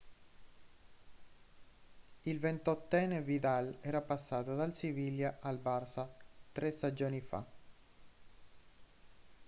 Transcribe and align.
il 2.21 2.39
28enne 2.39 3.21
vidal 3.21 3.77
era 3.81 4.01
passato 4.01 4.55
dal 4.55 4.73
siviglia 4.73 5.37
al 5.41 5.59
barça 5.59 6.11
tre 6.51 6.71
stagioni 6.71 7.21
fa 7.21 7.45